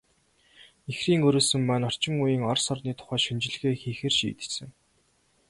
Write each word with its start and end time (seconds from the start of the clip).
Ихрийн 0.91 1.21
өрөөсөн 1.27 1.61
маань 1.65 1.87
орчин 1.89 2.13
үеийн 2.21 2.45
Орос 2.51 2.67
орны 2.73 2.91
тухай 2.99 3.19
шинжилгээ 3.25 3.73
хийхээр 3.81 4.13
шийдсэн. 4.19 4.69